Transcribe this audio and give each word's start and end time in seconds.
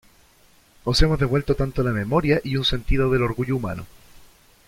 Os 0.89 0.99
hemos 1.03 1.19
devuelto 1.19 1.53
tanto 1.53 1.83
la 1.83 1.91
memoria 1.91 2.41
y 2.43 2.55
un 2.57 2.65
sentido 2.65 3.11
del 3.11 3.21
orgullo 3.21 3.55
humano". 3.55 3.85